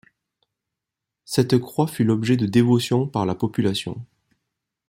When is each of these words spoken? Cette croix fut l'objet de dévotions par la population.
Cette 1.25 1.59
croix 1.59 1.85
fut 1.85 2.03
l'objet 2.03 2.35
de 2.35 2.47
dévotions 2.47 3.05
par 3.07 3.27
la 3.27 3.35
population. 3.35 4.03